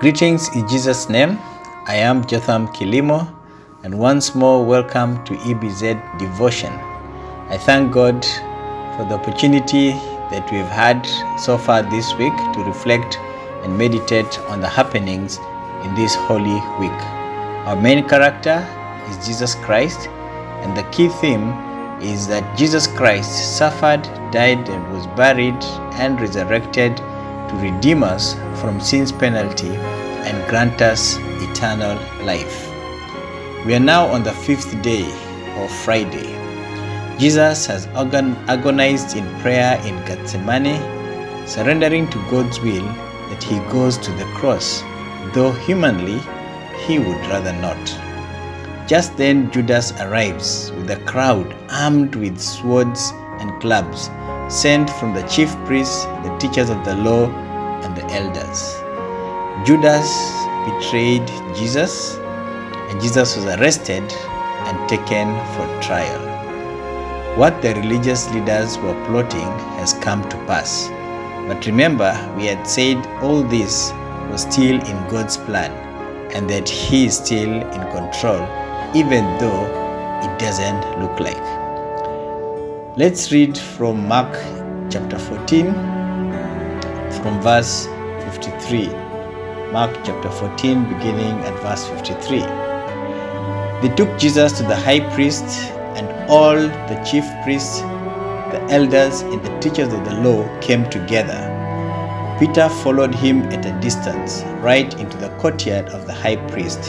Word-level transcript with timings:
Greetings 0.00 0.48
in 0.56 0.66
Jesus' 0.66 1.10
name. 1.10 1.38
I 1.84 1.96
am 1.96 2.24
Jotham 2.24 2.68
Kilimo, 2.68 3.30
and 3.82 3.98
once 3.98 4.34
more, 4.34 4.64
welcome 4.64 5.22
to 5.26 5.34
EBZ 5.34 6.18
Devotion. 6.18 6.72
I 7.50 7.58
thank 7.58 7.92
God 7.92 8.24
for 8.96 9.04
the 9.04 9.16
opportunity 9.16 9.90
that 10.30 10.50
we've 10.50 10.64
had 10.64 11.04
so 11.38 11.58
far 11.58 11.82
this 11.82 12.14
week 12.14 12.34
to 12.54 12.64
reflect 12.64 13.18
and 13.62 13.76
meditate 13.76 14.38
on 14.48 14.62
the 14.62 14.68
happenings 14.68 15.36
in 15.84 15.94
this 15.94 16.14
holy 16.14 16.60
week. 16.80 17.00
Our 17.68 17.76
main 17.76 18.08
character 18.08 18.66
is 19.10 19.26
Jesus 19.26 19.54
Christ, 19.56 20.08
and 20.62 20.74
the 20.74 20.84
key 20.92 21.10
theme 21.20 21.52
is 22.00 22.26
that 22.28 22.56
Jesus 22.56 22.86
Christ 22.86 23.58
suffered, 23.58 24.04
died, 24.32 24.66
and 24.66 24.92
was 24.94 25.06
buried 25.08 25.62
and 26.00 26.18
resurrected 26.18 26.98
to 27.50 27.56
redeem 27.56 28.02
us 28.02 28.34
from 28.60 28.80
sin's 28.80 29.10
penalty 29.10 29.74
and 30.26 30.48
grant 30.48 30.80
us 30.80 31.18
eternal 31.42 31.96
life. 32.24 32.68
We 33.66 33.74
are 33.74 33.80
now 33.80 34.06
on 34.06 34.22
the 34.22 34.32
fifth 34.32 34.80
day 34.82 35.04
of 35.56 35.70
Friday. 35.84 36.38
Jesus 37.18 37.66
has 37.66 37.86
agonized 37.88 39.16
in 39.16 39.26
prayer 39.40 39.78
in 39.84 39.96
Gethsemane, 40.06 40.78
surrendering 41.46 42.08
to 42.10 42.18
God's 42.30 42.60
will 42.60 42.86
that 43.30 43.42
he 43.42 43.58
goes 43.70 43.98
to 43.98 44.12
the 44.12 44.24
cross, 44.36 44.82
though 45.34 45.52
humanly 45.52 46.20
he 46.86 46.98
would 46.98 47.20
rather 47.26 47.52
not. 47.54 47.78
Just 48.88 49.16
then, 49.16 49.50
Judas 49.50 49.92
arrives 50.00 50.72
with 50.72 50.90
a 50.90 51.00
crowd 51.04 51.54
armed 51.68 52.14
with 52.14 52.40
swords 52.40 53.12
and 53.38 53.60
clubs, 53.60 54.08
sent 54.50 54.90
from 54.90 55.14
the 55.14 55.22
chief 55.22 55.54
priests, 55.64 56.04
the 56.24 56.36
teachers 56.38 56.70
of 56.70 56.84
the 56.84 56.96
law, 56.96 57.30
and 57.82 57.96
the 57.96 58.04
elders. 58.12 58.74
Judas 59.64 60.10
betrayed 60.66 61.26
Jesus, 61.54 62.16
and 62.90 63.00
Jesus 63.00 63.36
was 63.36 63.46
arrested 63.46 64.02
and 64.66 64.88
taken 64.88 65.28
for 65.54 65.66
trial. 65.80 66.20
What 67.36 67.62
the 67.62 67.74
religious 67.74 68.28
leaders 68.34 68.76
were 68.78 69.04
plotting 69.06 69.52
has 69.78 69.92
come 69.94 70.28
to 70.28 70.36
pass. 70.46 70.88
But 71.46 71.64
remember, 71.66 72.12
we 72.36 72.46
had 72.46 72.66
said 72.66 73.06
all 73.22 73.42
this 73.42 73.92
was 74.30 74.42
still 74.42 74.84
in 74.84 75.08
God's 75.08 75.36
plan 75.36 75.70
and 76.34 76.50
that 76.50 76.68
He 76.68 77.06
is 77.06 77.16
still 77.16 77.52
in 77.52 77.90
control, 77.92 78.42
even 78.94 79.24
though 79.38 79.66
it 80.24 80.38
doesn't 80.38 81.00
look 81.00 81.18
like. 81.20 81.59
Let's 82.96 83.30
read 83.30 83.56
from 83.56 84.08
Mark 84.08 84.32
chapter 84.90 85.16
14, 85.16 85.72
from 87.22 87.40
verse 87.40 87.86
53. 88.34 88.88
Mark 89.70 89.94
chapter 90.02 90.28
14, 90.28 90.82
beginning 90.94 91.38
at 91.44 91.56
verse 91.62 91.86
53. 91.86 92.40
They 93.80 93.94
took 93.94 94.18
Jesus 94.18 94.58
to 94.58 94.64
the 94.64 94.74
high 94.74 95.08
priest, 95.14 95.44
and 95.94 96.08
all 96.28 96.56
the 96.56 97.00
chief 97.08 97.24
priests, 97.44 97.80
the 97.80 98.60
elders, 98.70 99.20
and 99.20 99.40
the 99.40 99.56
teachers 99.60 99.92
of 99.92 100.04
the 100.04 100.14
law 100.16 100.60
came 100.60 100.90
together. 100.90 101.46
Peter 102.40 102.68
followed 102.82 103.14
him 103.14 103.42
at 103.52 103.64
a 103.64 103.80
distance, 103.80 104.42
right 104.64 104.98
into 104.98 105.16
the 105.16 105.28
courtyard 105.38 105.88
of 105.90 106.08
the 106.08 106.12
high 106.12 106.44
priest. 106.48 106.82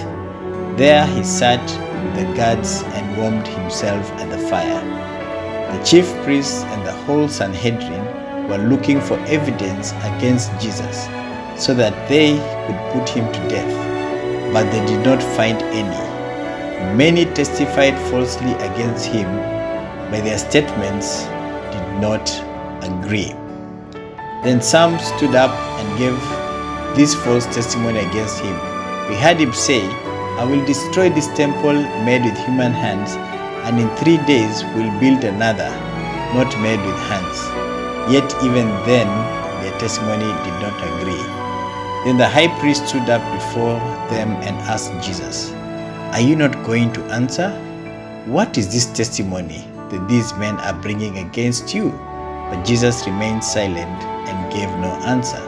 There 0.78 1.06
he 1.06 1.23
sat 1.23 1.61
with 1.61 2.16
the 2.16 2.34
guards 2.35 2.81
and 2.81 3.17
warmed 3.17 3.45
himself 3.45 4.09
at 4.13 4.31
the 4.31 4.40
fire. 4.47 5.10
The 5.71 5.83
chief 5.83 6.05
priests 6.23 6.63
and 6.63 6.85
the 6.85 6.91
whole 6.91 7.27
Sanhedrin 7.27 8.47
were 8.49 8.57
looking 8.57 8.99
for 8.99 9.17
evidence 9.27 9.91
against 10.03 10.51
Jesus 10.59 11.05
so 11.57 11.73
that 11.73 11.93
they 12.09 12.35
could 12.67 12.79
put 12.93 13.07
him 13.07 13.31
to 13.31 13.39
death, 13.47 14.53
but 14.53 14.69
they 14.71 14.85
did 14.85 15.05
not 15.05 15.23
find 15.37 15.61
any. 15.63 16.97
Many 16.97 17.25
testified 17.25 17.97
falsely 18.09 18.53
against 18.55 19.05
him, 19.05 19.27
but 20.11 20.23
their 20.23 20.37
statements 20.37 21.23
did 21.71 22.01
not 22.01 22.29
agree. 22.83 23.33
Then 24.43 24.61
some 24.61 24.99
stood 24.99 25.35
up 25.35 25.51
and 25.79 25.97
gave 25.97 26.19
this 26.97 27.15
false 27.15 27.45
testimony 27.45 27.99
against 27.99 28.39
him. 28.39 28.55
We 29.07 29.15
heard 29.15 29.37
him 29.37 29.53
say, 29.53 29.81
I 30.37 30.43
will 30.43 30.65
destroy 30.65 31.09
this 31.09 31.27
temple 31.37 31.73
made 32.03 32.23
with 32.25 32.37
human 32.39 32.73
hands, 32.73 33.15
and 33.66 33.79
in 33.79 33.89
three 33.97 34.17
days 34.25 34.63
will 34.75 34.91
build 34.99 35.23
another, 35.23 35.69
not 36.33 36.49
made 36.61 36.79
with 36.85 36.99
hands. 37.09 37.39
Yet 38.11 38.27
even 38.44 38.67
then 38.85 39.07
their 39.61 39.77
testimony 39.79 40.25
did 40.44 40.57
not 40.59 40.77
agree. 40.81 41.23
Then 42.05 42.17
the 42.17 42.27
high 42.27 42.47
priest 42.59 42.88
stood 42.88 43.09
up 43.09 43.22
before 43.33 43.77
them 44.09 44.31
and 44.41 44.57
asked 44.67 44.91
Jesus, 45.05 45.51
Are 46.13 46.19
you 46.22 46.35
not 46.35 46.66
going 46.66 46.91
to 46.94 47.01
answer? 47.05 47.51
What 48.25 48.57
is 48.57 48.72
this 48.73 48.88
testimony 48.88 49.67
that 49.89 50.07
these 50.09 50.33
men 50.35 50.55
are 50.59 50.73
bringing 50.81 51.19
against 51.19 51.73
you? 51.73 51.91
But 52.49 52.66
Jesus 52.66 53.05
remained 53.05 53.43
silent 53.43 54.03
and 54.28 54.51
gave 54.51 54.69
no 54.79 54.91
answer. 55.05 55.41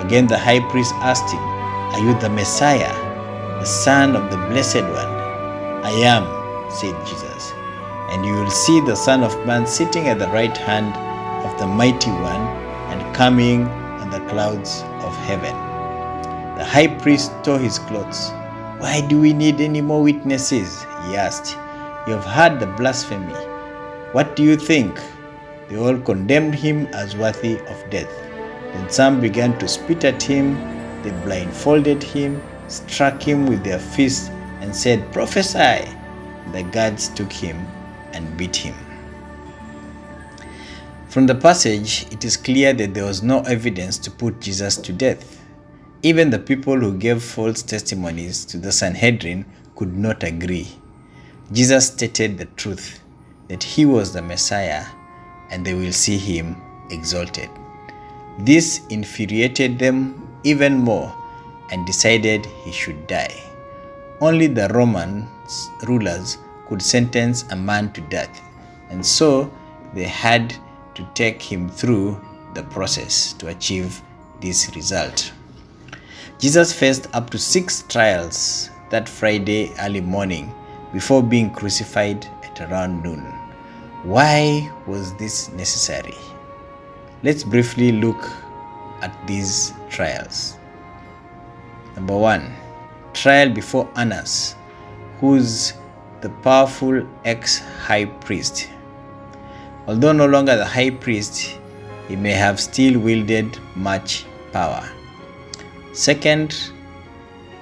Again 0.00 0.26
the 0.26 0.38
high 0.38 0.60
priest 0.70 0.94
asked 0.96 1.30
him, 1.30 1.42
Are 1.42 2.00
you 2.00 2.18
the 2.20 2.30
Messiah, 2.30 2.92
the 3.60 3.64
Son 3.64 4.16
of 4.16 4.30
the 4.30 4.38
Blessed 4.48 4.82
One? 4.82 5.12
I 5.84 5.90
am, 5.90 6.41
said 6.72 6.94
Jesus. 7.06 7.52
And 8.10 8.24
you 8.24 8.34
will 8.34 8.50
see 8.50 8.80
the 8.80 8.94
Son 8.94 9.22
of 9.22 9.46
Man 9.46 9.66
sitting 9.66 10.08
at 10.08 10.18
the 10.18 10.28
right 10.28 10.56
hand 10.56 10.94
of 11.46 11.58
the 11.58 11.66
Mighty 11.66 12.10
One 12.10 12.46
and 12.90 13.14
coming 13.14 13.64
on 13.64 14.10
the 14.10 14.20
clouds 14.30 14.82
of 15.04 15.16
heaven. 15.24 15.54
The 16.56 16.64
high 16.64 16.88
priest 16.88 17.32
tore 17.42 17.58
his 17.58 17.78
clothes. 17.78 18.30
Why 18.78 19.00
do 19.08 19.20
we 19.20 19.32
need 19.32 19.60
any 19.60 19.80
more 19.80 20.02
witnesses? 20.02 20.82
He 21.06 21.16
asked. 21.16 21.56
You 22.06 22.14
have 22.14 22.24
heard 22.24 22.60
the 22.60 22.66
blasphemy. 22.66 23.32
What 24.12 24.36
do 24.36 24.42
you 24.42 24.56
think? 24.56 25.00
They 25.68 25.76
all 25.76 25.98
condemned 25.98 26.54
him 26.54 26.86
as 26.88 27.16
worthy 27.16 27.58
of 27.58 27.90
death. 27.90 28.12
Then 28.74 28.90
some 28.90 29.20
began 29.20 29.58
to 29.58 29.68
spit 29.68 30.04
at 30.04 30.22
him. 30.22 30.54
They 31.02 31.10
blindfolded 31.24 32.02
him, 32.02 32.42
struck 32.68 33.22
him 33.22 33.46
with 33.46 33.64
their 33.64 33.78
fists, 33.78 34.28
and 34.60 34.74
said, 34.74 35.12
Prophesy! 35.12 35.88
The 36.52 36.62
guards 36.62 37.08
took 37.08 37.32
him 37.32 37.66
and 38.12 38.36
beat 38.36 38.56
him. 38.56 38.74
From 41.08 41.26
the 41.26 41.34
passage, 41.34 42.06
it 42.10 42.24
is 42.24 42.36
clear 42.36 42.72
that 42.72 42.94
there 42.94 43.04
was 43.04 43.22
no 43.22 43.40
evidence 43.40 43.98
to 43.98 44.10
put 44.10 44.40
Jesus 44.40 44.76
to 44.78 44.92
death. 44.92 45.44
Even 46.02 46.30
the 46.30 46.38
people 46.38 46.78
who 46.78 46.96
gave 46.96 47.22
false 47.22 47.62
testimonies 47.62 48.44
to 48.46 48.58
the 48.58 48.72
Sanhedrin 48.72 49.44
could 49.76 49.96
not 49.96 50.22
agree. 50.22 50.68
Jesus 51.52 51.88
stated 51.88 52.38
the 52.38 52.46
truth 52.56 53.00
that 53.48 53.62
he 53.62 53.84
was 53.84 54.12
the 54.12 54.22
Messiah 54.22 54.86
and 55.50 55.66
they 55.66 55.74
will 55.74 55.92
see 55.92 56.16
him 56.16 56.56
exalted. 56.90 57.50
This 58.38 58.80
infuriated 58.88 59.78
them 59.78 60.26
even 60.44 60.78
more 60.78 61.14
and 61.70 61.86
decided 61.86 62.46
he 62.64 62.72
should 62.72 63.06
die. 63.06 63.51
Only 64.22 64.46
the 64.46 64.68
Roman 64.68 65.26
rulers 65.82 66.38
could 66.68 66.80
sentence 66.80 67.42
a 67.50 67.56
man 67.56 67.92
to 67.94 68.00
death, 68.02 68.40
and 68.88 69.04
so 69.04 69.52
they 69.94 70.04
had 70.04 70.54
to 70.94 71.04
take 71.14 71.42
him 71.42 71.68
through 71.68 72.24
the 72.54 72.62
process 72.62 73.32
to 73.32 73.48
achieve 73.48 74.00
this 74.40 74.70
result. 74.76 75.32
Jesus 76.38 76.72
faced 76.72 77.08
up 77.14 77.30
to 77.30 77.38
six 77.38 77.82
trials 77.88 78.70
that 78.90 79.08
Friday 79.08 79.72
early 79.80 80.00
morning 80.00 80.54
before 80.92 81.20
being 81.24 81.50
crucified 81.50 82.24
at 82.44 82.60
around 82.60 83.02
noon. 83.02 83.24
Why 84.04 84.70
was 84.86 85.16
this 85.16 85.50
necessary? 85.50 86.14
Let's 87.24 87.42
briefly 87.42 87.90
look 87.90 88.30
at 89.00 89.26
these 89.26 89.72
trials. 89.90 90.58
Number 91.96 92.16
one, 92.16 92.54
trial 93.12 93.50
before 93.50 93.88
Annas, 93.96 94.56
who's 95.20 95.74
the 96.20 96.30
powerful 96.42 97.06
ex 97.24 97.58
high 97.58 98.04
priest. 98.04 98.68
Although 99.86 100.12
no 100.12 100.26
longer 100.26 100.56
the 100.56 100.64
high 100.64 100.90
priest, 100.90 101.58
he 102.08 102.16
may 102.16 102.32
have 102.32 102.60
still 102.60 103.00
wielded 103.00 103.58
much 103.74 104.24
power. 104.52 104.88
Second, 105.92 106.72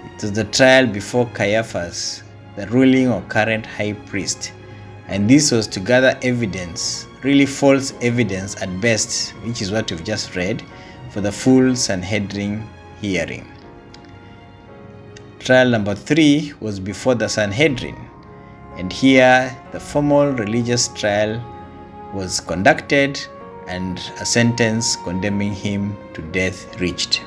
it 0.04 0.22
was 0.22 0.32
the 0.32 0.44
trial 0.44 0.86
before 0.86 1.26
Caiaphas, 1.34 2.22
the 2.56 2.66
ruling 2.68 3.08
or 3.08 3.22
current 3.22 3.64
high 3.64 3.92
priest, 3.92 4.52
and 5.08 5.28
this 5.28 5.50
was 5.50 5.66
to 5.68 5.80
gather 5.80 6.18
evidence, 6.22 7.06
really 7.22 7.46
false 7.46 7.94
evidence 8.02 8.60
at 8.62 8.80
best, 8.80 9.30
which 9.44 9.62
is 9.62 9.72
what 9.72 9.90
we've 9.90 10.04
just 10.04 10.36
read, 10.36 10.62
for 11.10 11.20
the 11.20 11.32
full 11.32 11.74
Sanhedrin 11.74 12.66
hearing. 13.00 13.46
Trial 15.40 15.70
number 15.70 15.94
three 15.94 16.52
was 16.60 16.78
before 16.78 17.14
the 17.14 17.26
Sanhedrin, 17.26 17.96
and 18.76 18.92
here 18.92 19.56
the 19.72 19.80
formal 19.80 20.32
religious 20.32 20.88
trial 20.88 21.42
was 22.12 22.40
conducted 22.40 23.18
and 23.66 23.98
a 24.20 24.26
sentence 24.26 24.96
condemning 24.96 25.54
him 25.54 25.96
to 26.12 26.20
death 26.20 26.78
reached. 26.78 27.22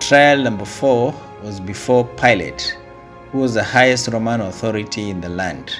trial 0.00 0.42
number 0.42 0.64
four 0.64 1.14
was 1.44 1.60
before 1.60 2.04
Pilate, 2.16 2.76
who 3.30 3.38
was 3.38 3.54
the 3.54 3.62
highest 3.62 4.08
Roman 4.08 4.40
authority 4.40 5.10
in 5.10 5.20
the 5.20 5.28
land, 5.28 5.70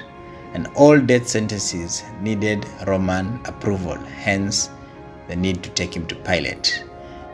and 0.53 0.67
all 0.75 0.97
death 1.01 1.27
sentences 1.27 2.03
needed 2.21 2.65
Roman 2.87 3.41
approval, 3.43 3.97
hence, 3.97 4.69
the 5.27 5.35
need 5.35 5.63
to 5.63 5.69
take 5.71 5.93
him 5.93 6.07
to 6.07 6.15
Pilate. 6.15 6.85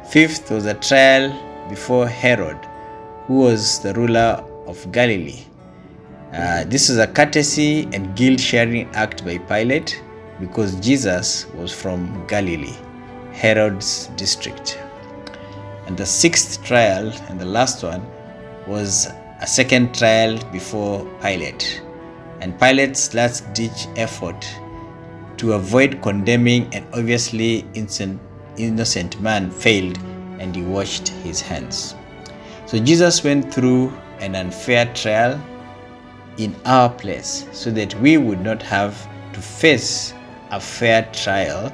Fifth 0.09 0.49
was 0.49 0.65
a 0.65 0.73
trial 0.73 1.29
before 1.69 2.07
Herod, 2.07 2.57
who 3.27 3.39
was 3.39 3.79
the 3.79 3.93
ruler 3.93 4.43
of 4.67 4.91
Galilee. 4.91 5.43
Uh, 6.33 6.63
this 6.65 6.89
was 6.89 6.97
a 6.97 7.07
courtesy 7.07 7.87
and 7.93 8.15
guilt 8.15 8.39
sharing 8.39 8.87
act 8.93 9.23
by 9.25 9.37
Pilate 9.37 10.01
because 10.39 10.75
Jesus 10.79 11.47
was 11.53 11.71
from 11.71 12.25
Galilee, 12.27 12.75
Herod's 13.31 14.07
district. 14.15 14.79
And 15.87 15.97
the 15.97 16.05
sixth 16.05 16.63
trial 16.63 17.11
and 17.29 17.39
the 17.39 17.45
last 17.45 17.83
one 17.83 18.05
was 18.67 19.07
a 19.41 19.47
second 19.47 19.95
trial 19.95 20.37
before 20.51 21.05
Pilate. 21.21 21.81
And 22.41 22.59
Pilate's 22.59 23.13
last 23.13 23.51
ditch 23.53 23.87
effort 23.95 24.45
to 25.37 25.53
avoid 25.53 26.01
condemning 26.01 26.73
an 26.73 26.85
obviously 26.93 27.65
innocent 28.57 29.21
man 29.21 29.51
failed 29.51 29.97
and 30.39 30.55
he 30.55 30.63
washed 30.63 31.07
his 31.07 31.41
hands. 31.41 31.95
So 32.65 32.79
Jesus 32.79 33.23
went 33.23 33.53
through 33.53 33.93
an 34.19 34.35
unfair 34.35 34.91
trial 34.93 35.39
in 36.37 36.55
our 36.65 36.89
place 36.89 37.47
so 37.51 37.69
that 37.71 37.93
we 38.01 38.17
would 38.17 38.41
not 38.41 38.61
have 38.63 39.07
to 39.33 39.39
face 39.39 40.13
a 40.51 40.59
fair 40.59 41.09
trial 41.13 41.71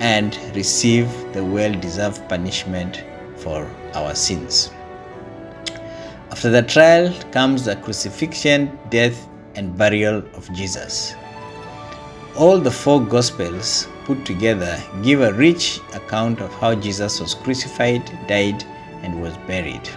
and 0.00 0.38
receive 0.54 1.08
the 1.32 1.44
well 1.44 1.72
deserved 1.80 2.28
punishment 2.28 3.04
for 3.36 3.68
our 3.94 4.14
sins. 4.14 4.70
After 6.30 6.50
the 6.50 6.62
trial 6.62 7.12
comes 7.32 7.64
the 7.64 7.76
crucifixion, 7.76 8.78
death, 8.90 9.28
and 9.56 9.76
burial 9.76 10.18
of 10.34 10.52
Jesus. 10.52 11.14
All 12.36 12.58
the 12.58 12.70
four 12.70 13.04
Gospels 13.04 13.88
put 14.04 14.24
together 14.24 14.80
give 15.02 15.20
a 15.22 15.32
rich 15.32 15.80
account 15.94 16.40
of 16.40 16.52
how 16.54 16.74
Jesus 16.76 17.18
was 17.18 17.34
crucified, 17.34 18.04
died, 18.28 18.64
and 19.02 19.20
was 19.20 19.36
buried. 19.46 19.88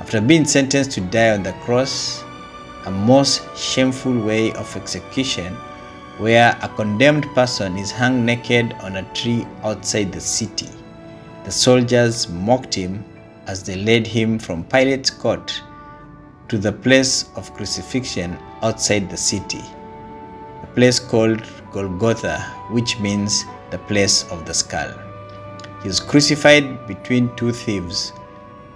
After 0.00 0.20
being 0.20 0.44
sentenced 0.44 0.92
to 0.92 1.00
die 1.00 1.30
on 1.30 1.42
the 1.42 1.52
cross, 1.64 2.24
a 2.86 2.90
most 2.90 3.42
shameful 3.56 4.18
way 4.18 4.52
of 4.52 4.74
execution, 4.76 5.54
where 6.18 6.58
a 6.62 6.68
condemned 6.70 7.26
person 7.34 7.76
is 7.76 7.90
hung 7.90 8.24
naked 8.24 8.72
on 8.80 8.96
a 8.96 9.14
tree 9.14 9.46
outside 9.62 10.12
the 10.12 10.20
city. 10.20 10.68
The 11.44 11.50
soldiers 11.50 12.28
mocked 12.28 12.74
him 12.74 13.04
as 13.46 13.62
they 13.62 13.76
led 13.76 14.06
him 14.06 14.38
from 14.38 14.64
Pilate's 14.64 15.10
court 15.10 15.62
to 16.48 16.58
the 16.58 16.72
place 16.72 17.26
of 17.36 17.52
crucifixion 17.54 18.38
outside 18.62 19.10
the 19.10 19.16
city, 19.16 19.62
a 20.62 20.66
place 20.74 20.98
called 20.98 21.42
Golgotha, 21.72 22.40
which 22.70 22.98
means 23.00 23.44
the 23.70 23.78
place 23.78 24.24
of 24.30 24.46
the 24.46 24.54
skull. 24.54 25.07
He 25.82 25.88
was 25.88 26.00
crucified 26.00 26.86
between 26.86 27.34
two 27.36 27.52
thieves, 27.52 28.10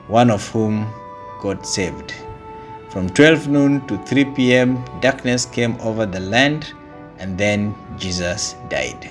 one 0.07 0.31
of 0.31 0.47
whom 0.49 0.93
God 1.41 1.67
saved. 1.67 2.15
From 2.91 3.09
12 3.11 3.49
noon 3.49 3.87
to 3.87 3.99
3 4.05 4.27
p.m., 4.37 4.85
darkness 5.01 5.47
came 5.47 5.81
over 5.81 6.07
the 6.07 6.21
land, 6.21 6.75
and 7.19 7.37
then 7.37 7.75
Jesus 7.99 8.55
died. 8.69 9.11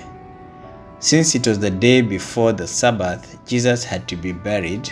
Since 1.00 1.34
it 1.34 1.46
was 1.46 1.58
the 1.58 1.70
day 1.70 2.00
before 2.00 2.52
the 2.52 2.66
Sabbath, 2.66 3.38
Jesus 3.44 3.82
had 3.84 4.06
to 4.08 4.16
be 4.16 4.32
buried 4.32 4.88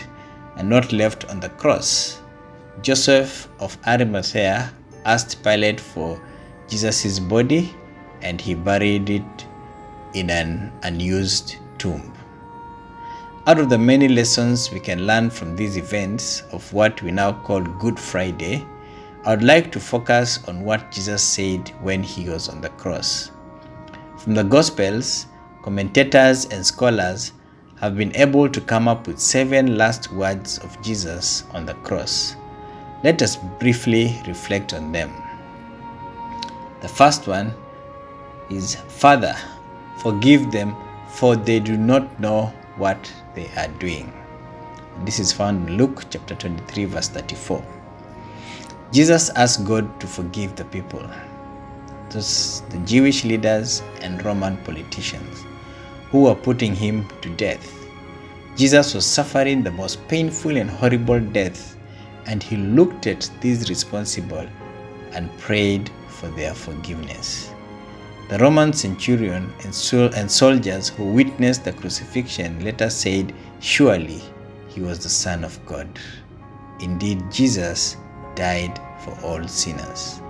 and 0.57 0.69
not 0.69 0.93
left 0.93 1.25
on 1.31 1.39
the 1.39 1.51
cross. 1.51 2.21
Joseph 2.83 3.49
of 3.61 3.79
Arimathea 3.87 4.73
asked 5.05 5.43
Pilate 5.43 5.81
for 5.81 6.21
Jesus' 6.69 7.19
body 7.19 7.75
and 8.23 8.41
he 8.41 8.55
buried 8.55 9.09
it 9.09 9.47
in 10.15 10.31
an 10.31 10.73
unused 10.83 11.57
tomb. 11.79 12.13
Out 13.47 13.59
of 13.59 13.71
the 13.71 13.79
many 13.79 14.07
lessons 14.07 14.71
we 14.71 14.79
can 14.79 15.07
learn 15.07 15.31
from 15.31 15.57
these 15.57 15.79
events 15.79 16.43
of 16.53 16.71
what 16.75 17.01
we 17.01 17.11
now 17.11 17.33
call 17.33 17.63
Good 17.63 17.99
Friday, 17.99 18.67
I 19.25 19.31
would 19.31 19.43
like 19.43 19.73
to 19.73 19.81
focus 19.81 20.47
on 20.47 20.63
what 20.63 20.93
Jesus 20.93 21.23
said 21.23 21.71
when 21.81 22.03
he 22.03 22.29
was 22.29 22.51
on 22.51 22.61
the 22.61 22.69
cross. 22.69 23.31
From 24.19 24.35
the 24.35 24.45
Gospels, 24.45 25.25
commentators 25.63 26.45
and 26.47 26.65
scholars 26.65 27.33
have 27.77 27.97
been 27.97 28.15
able 28.15 28.47
to 28.47 28.61
come 28.61 28.87
up 28.87 29.07
with 29.07 29.19
seven 29.19 29.79
last 29.79 30.13
words 30.13 30.59
of 30.59 30.81
Jesus 30.83 31.45
on 31.53 31.65
the 31.65 31.75
cross. 31.77 32.37
Let 33.03 33.23
us 33.23 33.37
briefly 33.59 34.21
reflect 34.27 34.75
on 34.75 34.93
them. 34.93 35.11
The 36.83 36.89
first 36.89 37.27
one 37.27 37.55
is 38.51 38.75
Father, 38.75 39.35
forgive 40.03 40.53
them, 40.53 40.77
for 41.09 41.37
they 41.37 41.59
do 41.59 41.79
not 41.79 42.21
know 42.21 42.53
what 42.81 43.13
they 43.35 43.47
are 43.57 43.69
doing. 43.79 44.13
This 45.05 45.19
is 45.21 45.33
found 45.33 45.69
in 45.69 45.77
Luke 45.77 46.05
chapter 46.11 46.35
23, 46.35 46.87
verse 46.87 47.09
34. 47.09 47.65
Jesus 48.93 49.31
asked 49.31 49.65
God 49.65 50.01
to 50.01 50.07
forgive 50.07 50.57
the 50.57 50.65
people, 50.65 51.09
those 52.11 52.63
the 52.71 52.79
Jewish 52.79 53.25
leaders 53.25 53.83
and 54.01 54.25
Roman 54.25 54.57
politicians 54.65 55.45
who 56.11 56.23
were 56.23 56.35
putting 56.35 56.75
him 56.75 57.07
to 57.21 57.29
death. 57.37 57.65
Jesus 58.57 58.95
was 58.95 59.07
suffering 59.07 59.63
the 59.63 59.71
most 59.71 60.07
painful 60.09 60.57
and 60.57 60.69
horrible 60.69 61.21
death, 61.21 61.77
and 62.27 62.43
he 62.43 62.57
looked 62.57 63.07
at 63.07 63.31
these 63.41 63.69
responsible 63.69 64.49
and 65.13 65.31
prayed 65.39 65.91
for 66.09 66.29
their 66.29 66.55
forgiveness. 66.55 67.50
The 68.31 68.39
Roman 68.39 68.73
centurion 68.73 69.53
and, 69.65 69.75
sol- 69.75 70.15
and 70.15 70.31
soldiers 70.31 70.89
who 70.89 71.05
witnessed 71.05 71.65
the 71.65 71.73
crucifixion 71.73 72.63
later 72.63 72.89
said, 72.89 73.35
Surely 73.59 74.23
he 74.69 74.81
was 74.81 75.01
the 75.01 75.09
Son 75.09 75.43
of 75.43 75.59
God. 75.67 75.89
Indeed, 76.79 77.25
Jesus 77.33 77.97
died 78.37 78.81
for 79.05 79.19
all 79.25 79.49
sinners. 79.49 80.23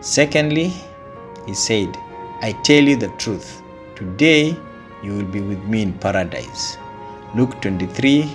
Secondly, 0.00 0.72
he 1.44 1.54
said, 1.54 1.98
I 2.40 2.52
tell 2.62 2.84
you 2.84 2.94
the 2.94 3.08
truth. 3.18 3.60
Today 3.96 4.56
you 5.02 5.12
will 5.12 5.24
be 5.24 5.40
with 5.40 5.64
me 5.64 5.82
in 5.82 5.92
paradise. 5.94 6.78
Luke 7.34 7.60
23, 7.62 8.30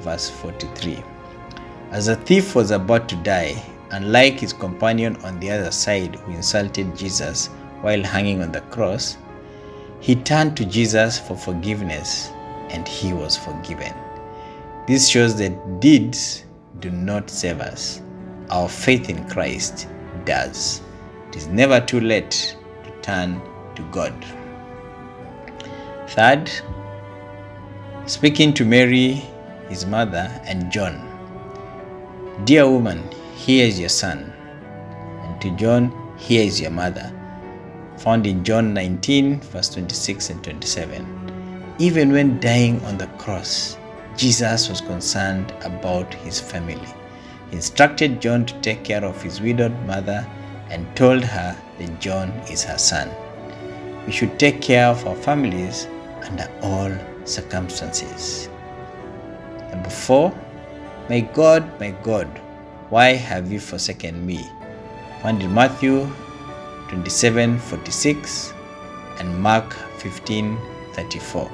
verse 0.00 0.28
43. 0.28 1.02
As 1.92 2.06
the 2.06 2.16
thief 2.16 2.54
was 2.54 2.72
about 2.72 3.08
to 3.08 3.16
die, 3.16 3.62
unlike 3.94 4.40
his 4.40 4.52
companion 4.52 5.16
on 5.24 5.38
the 5.38 5.50
other 5.50 5.70
side 5.70 6.16
who 6.16 6.32
insulted 6.32 6.96
Jesus 6.96 7.46
while 7.80 8.02
hanging 8.02 8.42
on 8.42 8.50
the 8.50 8.60
cross, 8.62 9.16
he 10.00 10.16
turned 10.16 10.56
to 10.56 10.64
Jesus 10.64 11.18
for 11.18 11.36
forgiveness 11.36 12.30
and 12.70 12.88
he 12.88 13.12
was 13.12 13.36
forgiven. 13.36 13.94
This 14.88 15.08
shows 15.08 15.38
that 15.38 15.80
deeds 15.80 16.44
do 16.80 16.90
not 16.90 17.30
save 17.30 17.60
us. 17.60 18.02
Our 18.50 18.68
faith 18.68 19.08
in 19.08 19.28
Christ 19.30 19.88
does. 20.24 20.82
It 21.28 21.36
is 21.36 21.46
never 21.46 21.80
too 21.80 22.00
late 22.00 22.56
to 22.84 22.90
turn 23.00 23.40
to 23.76 23.82
God. 23.92 24.12
Third, 26.08 26.50
speaking 28.06 28.52
to 28.54 28.64
Mary, 28.64 29.22
his 29.68 29.86
mother, 29.86 30.28
and 30.44 30.70
John. 30.70 31.00
Dear 32.44 32.68
woman, 32.68 33.08
here 33.44 33.66
is 33.66 33.78
your 33.78 33.90
son. 33.90 34.32
And 35.22 35.38
to 35.42 35.50
John, 35.56 35.92
here 36.16 36.42
is 36.42 36.58
your 36.58 36.70
mother. 36.70 37.12
Found 37.98 38.26
in 38.26 38.42
John 38.42 38.72
19, 38.72 39.40
verse 39.40 39.68
26 39.68 40.30
and 40.30 40.42
27. 40.42 41.74
Even 41.78 42.10
when 42.10 42.40
dying 42.40 42.82
on 42.86 42.96
the 42.96 43.06
cross, 43.18 43.76
Jesus 44.16 44.70
was 44.70 44.80
concerned 44.80 45.52
about 45.62 46.14
his 46.14 46.40
family. 46.40 46.88
He 47.50 47.56
instructed 47.56 48.22
John 48.22 48.46
to 48.46 48.58
take 48.62 48.82
care 48.82 49.04
of 49.04 49.20
his 49.20 49.42
widowed 49.42 49.78
mother 49.86 50.26
and 50.70 50.96
told 50.96 51.22
her 51.22 51.54
that 51.78 52.00
John 52.00 52.30
is 52.50 52.64
her 52.64 52.78
son. 52.78 53.10
We 54.06 54.12
should 54.12 54.38
take 54.38 54.62
care 54.62 54.86
of 54.86 55.06
our 55.06 55.16
families 55.16 55.86
under 56.22 56.50
all 56.62 56.90
circumstances. 57.26 58.48
Number 59.70 59.90
four, 59.90 60.32
my 61.10 61.20
God, 61.20 61.78
my 61.78 61.90
God, 62.02 62.40
why 62.94 63.14
have 63.14 63.50
you 63.50 63.58
forsaken 63.58 64.24
me? 64.24 64.48
Found 65.20 65.42
in 65.42 65.52
Matthew 65.52 66.06
27 66.90 67.58
46 67.58 68.54
and 69.18 69.36
Mark 69.42 69.72
15 69.98 70.56
34. 70.92 71.50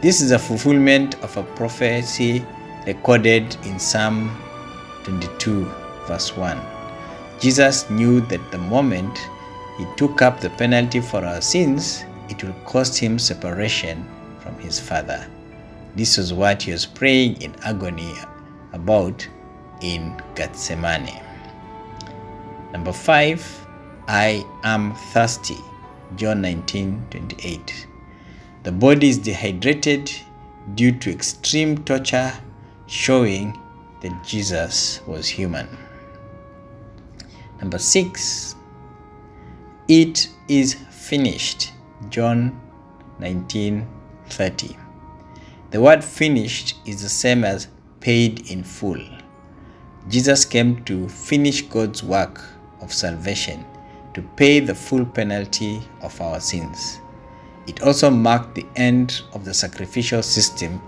This 0.00 0.20
is 0.20 0.32
a 0.32 0.38
fulfillment 0.40 1.14
of 1.22 1.36
a 1.36 1.44
prophecy 1.54 2.44
recorded 2.88 3.56
in 3.66 3.78
Psalm 3.78 4.36
22, 5.04 5.64
verse 6.08 6.36
1. 6.36 6.60
Jesus 7.38 7.88
knew 7.88 8.20
that 8.22 8.50
the 8.50 8.58
moment 8.58 9.16
he 9.78 9.86
took 9.96 10.22
up 10.22 10.40
the 10.40 10.50
penalty 10.50 11.00
for 11.00 11.24
our 11.24 11.40
sins, 11.40 12.04
it 12.28 12.42
will 12.42 12.58
cost 12.64 12.98
him 12.98 13.16
separation 13.16 14.04
from 14.40 14.58
his 14.58 14.80
Father. 14.80 15.24
This 15.94 16.16
was 16.18 16.32
what 16.32 16.62
he 16.62 16.72
was 16.72 16.84
praying 16.84 17.40
in 17.42 17.54
agony 17.62 18.12
about 18.72 19.24
in 19.82 20.20
Gethsemane. 20.34 21.20
Number 22.72 22.92
five, 22.92 23.44
I 24.08 24.44
am 24.64 24.94
thirsty. 25.12 25.58
John 26.16 26.42
19 26.42 27.06
28. 27.10 27.86
The 28.64 28.72
body 28.72 29.08
is 29.08 29.18
dehydrated 29.18 30.10
due 30.74 30.92
to 30.98 31.10
extreme 31.10 31.78
torture, 31.84 32.32
showing 32.86 33.58
that 34.00 34.24
Jesus 34.24 35.00
was 35.06 35.26
human. 35.28 35.68
Number 37.60 37.78
six, 37.78 38.54
it 39.88 40.28
is 40.48 40.74
finished. 40.90 41.72
John 42.08 42.60
19 43.18 43.86
30. 44.26 44.76
The 45.70 45.80
word 45.80 46.04
finished 46.04 46.76
is 46.84 47.02
the 47.02 47.08
same 47.08 47.44
as 47.44 47.68
paid 48.00 48.50
in 48.50 48.62
full. 48.64 49.02
Jesus 50.08 50.44
came 50.44 50.82
to 50.84 51.08
finish 51.08 51.62
God's 51.62 52.02
work 52.02 52.40
of 52.80 52.92
salvation, 52.92 53.64
to 54.14 54.22
pay 54.22 54.60
the 54.60 54.74
full 54.74 55.06
penalty 55.06 55.80
of 56.00 56.20
our 56.20 56.40
sins. 56.40 57.00
It 57.66 57.82
also 57.82 58.10
marked 58.10 58.56
the 58.56 58.66
end 58.74 59.22
of 59.32 59.44
the 59.44 59.54
sacrificial 59.54 60.22
system 60.22 60.82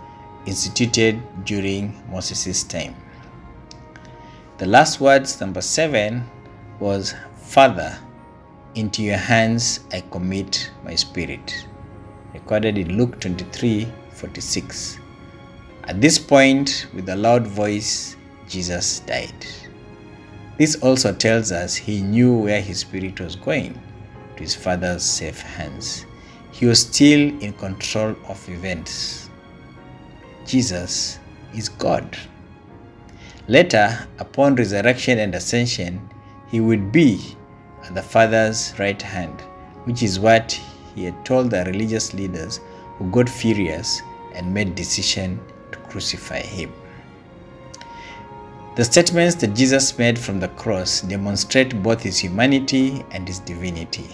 instituted 0.47 1.23
during 1.45 1.95
Moses' 2.11 2.65
time. 2.65 2.97
The 4.59 4.67
last 4.67 5.01
words, 5.01 5.41
number 5.41 5.61
seven, 5.61 6.29
was 6.81 7.15
Father, 7.37 7.97
into 8.75 9.03
your 9.03 9.17
hands 9.17 9.81
I 9.93 10.01
commit 10.01 10.71
my 10.85 10.97
spirit. 10.97 11.67
Recorded 12.33 12.79
in 12.79 12.97
Luke 12.97 13.21
23 13.21 13.87
46. 14.11 14.99
At 15.85 16.01
this 16.01 16.19
point, 16.19 16.87
with 16.95 17.09
a 17.09 17.17
loud 17.17 17.47
voice, 17.47 18.17
Jesus 18.55 19.01
died. 19.01 19.35
This 20.59 20.77
also 20.77 21.13
tells 21.13 21.51
us 21.51 21.75
he 21.75 22.03
knew 22.03 22.33
where 22.39 22.61
his 22.61 22.79
spirit 22.79 23.19
was 23.19 23.35
going 23.35 23.75
to 24.37 24.43
his 24.45 24.55
Father's 24.55 25.03
safe 25.03 25.41
hands. 25.41 26.07
He 26.53 26.65
was 26.65 26.79
still 26.79 27.21
in 27.41 27.53
control 27.55 28.15
of 28.29 28.49
events. 28.49 29.29
Jesus 30.47 31.19
is 31.53 31.69
God. 31.69 32.17
Later, 33.49 34.07
upon 34.21 34.55
resurrection 34.55 35.19
and 35.19 35.35
ascension, 35.35 36.09
he 36.49 36.61
would 36.61 36.93
be 36.93 37.37
at 37.83 37.97
the 37.97 38.03
Father's 38.03 38.73
right 38.79 39.03
hand, 39.03 39.41
which 39.83 40.05
is 40.05 40.21
what 40.21 40.53
he 40.95 41.03
had 41.07 41.27
told 41.27 41.51
the 41.51 41.65
religious 41.65 42.15
leaders 42.15 42.61
who 42.99 43.11
got 43.11 43.29
furious 43.29 44.01
and 44.33 44.55
made 44.55 44.77
decision 44.77 45.41
to 45.73 45.79
crucify 45.81 46.39
him. 46.39 46.73
The 48.77 48.85
statements 48.85 49.37
that 49.37 49.55
Jesus 49.55 49.97
made 49.99 50.19
from 50.19 50.41
the 50.41 50.49
cross 50.49 51.01
demonstrate 51.03 51.81
both 51.81 52.03
his 52.03 52.19
humanity 52.19 53.05
and 53.13 53.29
his 53.29 53.39
divinity. 53.39 54.09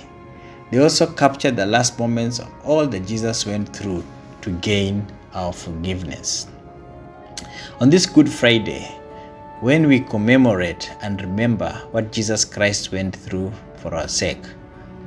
They 0.70 0.78
also 0.78 1.06
capture 1.06 1.50
the 1.50 1.64
last 1.64 1.98
moments 1.98 2.40
of 2.40 2.52
all 2.62 2.86
that 2.86 3.06
Jesus 3.06 3.46
went 3.46 3.74
through 3.74 4.04
to 4.42 4.50
gain 4.58 5.06
our 5.32 5.54
forgiveness. 5.54 6.46
On 7.80 7.88
this 7.88 8.04
Good 8.04 8.28
Friday, 8.28 8.82
when 9.60 9.86
we 9.86 10.00
commemorate 10.00 10.90
and 11.00 11.22
remember 11.22 11.72
what 11.92 12.12
Jesus 12.12 12.44
Christ 12.44 12.92
went 12.92 13.16
through 13.16 13.52
for 13.76 13.94
our 13.94 14.08
sake, 14.08 14.44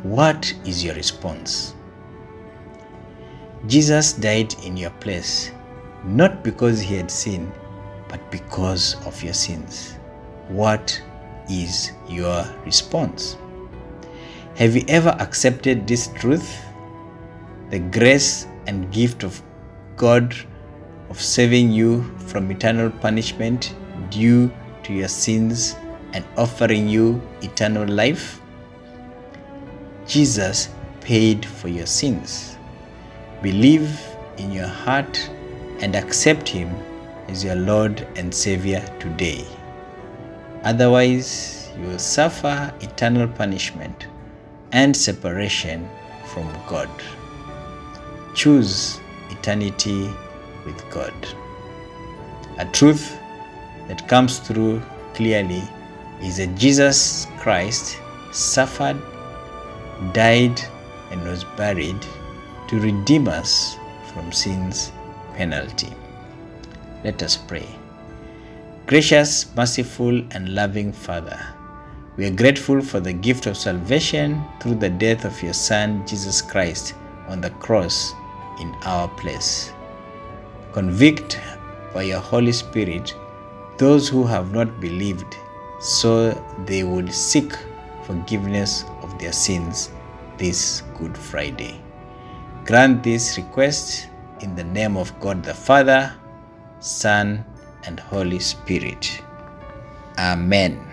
what 0.01 0.51
is 0.65 0.83
your 0.83 0.95
response? 0.95 1.75
Jesus 3.67 4.13
died 4.13 4.55
in 4.65 4.77
your 4.77 4.91
place, 4.99 5.51
not 6.03 6.43
because 6.43 6.81
he 6.81 6.95
had 6.95 7.11
sinned, 7.11 7.51
but 8.13 8.29
because 8.29 8.95
of 9.07 9.23
your 9.23 9.33
sins. 9.33 9.97
What 10.47 11.01
is 11.49 11.93
your 12.07 12.45
response? 12.63 13.37
Have 14.55 14.75
you 14.75 14.83
ever 14.87 15.15
accepted 15.19 15.87
this 15.87 16.09
truth? 16.09 16.47
The 17.71 17.79
grace 17.79 18.45
and 18.67 18.91
gift 18.93 19.23
of 19.23 19.41
God 19.97 20.35
of 21.09 21.19
saving 21.19 21.71
you 21.71 22.03
from 22.27 22.51
eternal 22.51 22.91
punishment 22.91 23.73
due 24.11 24.51
to 24.83 24.93
your 24.93 25.07
sins 25.07 25.75
and 26.13 26.23
offering 26.37 26.87
you 26.87 27.19
eternal 27.41 27.87
life? 27.87 28.39
Jesus 30.05 30.69
paid 31.01 31.43
for 31.43 31.67
your 31.67 31.87
sins. 31.87 32.57
Believe 33.41 33.99
in 34.37 34.51
your 34.51 34.67
heart 34.67 35.17
and 35.79 35.95
accept 35.95 36.47
Him 36.47 36.69
as 37.33 37.43
your 37.43 37.55
Lord 37.55 38.07
and 38.15 38.31
Savior 38.31 38.81
today. 38.99 39.43
Otherwise, 40.63 41.71
you 41.75 41.87
will 41.87 41.97
suffer 41.97 42.71
eternal 42.79 43.27
punishment 43.27 44.05
and 44.71 44.95
separation 44.95 45.89
from 46.27 46.47
God. 46.67 46.89
Choose 48.35 48.99
eternity 49.31 50.11
with 50.63 50.79
God. 50.91 51.13
A 52.59 52.65
truth 52.65 53.17
that 53.87 54.07
comes 54.07 54.37
through 54.37 54.79
clearly 55.15 55.63
is 56.21 56.37
that 56.37 56.55
Jesus 56.55 57.25
Christ 57.39 57.97
suffered, 58.31 59.01
died, 60.13 60.61
and 61.09 61.23
was 61.23 61.43
buried 61.57 61.99
to 62.67 62.79
redeem 62.79 63.27
us 63.27 63.75
from 64.13 64.31
sin's 64.31 64.91
penalty. 65.35 65.93
Let 67.03 67.21
us 67.21 67.35
pray. 67.35 67.67
Gracious, 68.85 69.53
merciful, 69.55 70.21
and 70.31 70.55
loving 70.55 70.91
Father, 70.91 71.39
we 72.15 72.25
are 72.25 72.31
grateful 72.31 72.81
for 72.81 72.99
the 72.99 73.11
gift 73.11 73.45
of 73.45 73.57
salvation 73.57 74.43
through 74.61 74.75
the 74.75 74.89
death 74.89 75.25
of 75.25 75.41
your 75.41 75.53
Son, 75.53 76.05
Jesus 76.07 76.41
Christ, 76.41 76.93
on 77.27 77.41
the 77.41 77.49
cross 77.49 78.13
in 78.59 78.73
our 78.83 79.07
place. 79.07 79.71
Convict 80.71 81.39
by 81.93 82.03
your 82.03 82.19
Holy 82.19 82.51
Spirit 82.51 83.13
those 83.77 84.07
who 84.07 84.23
have 84.25 84.53
not 84.53 84.79
believed, 84.79 85.35
so 85.79 86.31
they 86.65 86.83
would 86.83 87.13
seek 87.13 87.51
forgiveness 88.03 88.85
of 89.01 89.17
their 89.19 89.33
sins 89.33 89.89
this 90.37 90.83
Good 90.97 91.17
Friday. 91.17 91.81
Grant 92.65 93.03
this 93.03 93.37
request 93.37 94.07
in 94.41 94.55
the 94.55 94.63
name 94.63 94.95
of 94.95 95.17
God 95.19 95.43
the 95.43 95.53
Father, 95.53 96.13
Son, 96.83 97.45
and 97.85 97.97
Holy 97.97 98.39
Spirit. 98.39 99.21
Amen. 100.19 100.92